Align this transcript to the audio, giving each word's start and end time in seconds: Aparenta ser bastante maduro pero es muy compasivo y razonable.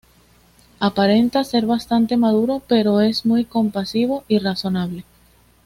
Aparenta 0.79 1.43
ser 1.43 1.67
bastante 1.67 2.17
maduro 2.17 2.59
pero 2.67 3.01
es 3.01 3.23
muy 3.23 3.45
compasivo 3.45 4.23
y 4.27 4.39
razonable. 4.39 5.05